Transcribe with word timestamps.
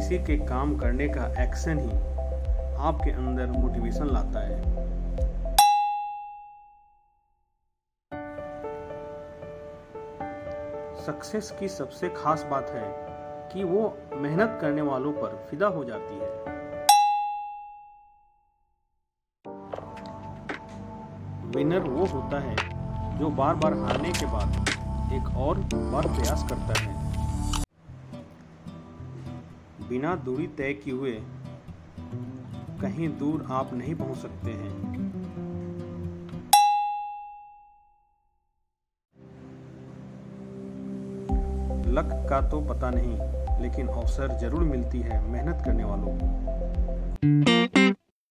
के 0.00 0.46
काम 0.46 0.78
करने 0.78 1.08
का 1.08 1.42
एक्शन 1.42 1.78
ही 1.78 1.90
आपके 2.76 3.10
अंदर 3.10 3.46
मोटिवेशन 3.46 4.06
लाता 4.06 4.40
है। 4.40 4.62
सक्सेस 10.96 11.50
की 11.60 11.68
सबसे 11.68 12.08
खास 12.08 12.42
बात 12.42 12.70
है 12.70 12.94
कि 13.52 13.64
वो 13.64 13.98
मेहनत 14.14 14.58
करने 14.60 14.82
वालों 14.82 15.12
पर 15.12 15.46
फिदा 15.50 15.66
हो 15.66 15.84
जाती 15.84 16.14
है। 16.14 16.54
विनर 21.50 21.80
वो 21.80 22.06
होता 22.06 22.40
है 22.40 22.56
जो 23.18 23.30
बार 23.30 23.54
बार 23.54 23.74
हारने 23.74 24.12
के 24.12 24.26
बाद 24.26 24.48
एक 25.12 25.36
और 25.36 25.58
बार 25.74 26.02
प्रयास 26.02 26.44
करता 26.48 26.80
है। 26.80 27.03
बिना 29.94 30.14
दूरी 30.16 30.46
तय 30.46 30.72
किए 30.74 30.94
हुए 30.94 31.12
कहीं 32.80 33.08
दूर 33.18 33.44
आप 33.50 33.74
नहीं 33.74 33.94
पहुँच 33.94 34.16
सकते 34.16 34.50
हैं। 34.50 34.72
लक 41.92 42.10
का 42.30 42.40
तो 42.50 42.60
पता 42.60 42.90
नहीं, 42.90 43.62
लेकिन 43.62 43.88
अवसर 43.88 44.36
ज़रूर 44.38 44.64
मिलती 44.64 45.00
है 45.00 45.22
मेहनत 45.30 45.62
करने 45.64 45.84
वालों 45.84 46.16
को। 46.16 48.03